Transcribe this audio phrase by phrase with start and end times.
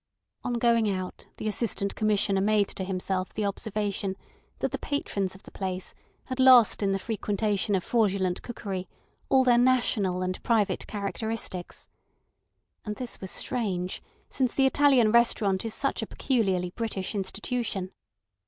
[0.43, 4.15] On going out the Assistant Commissioner made to himself the observation
[4.57, 5.93] that the patrons of the place
[6.25, 8.89] had lost in the frequentation of fraudulent cookery
[9.29, 11.87] all their national and private characteristics.
[12.83, 17.91] And this was strange, since the Italian restaurant is such a peculiarly British institution.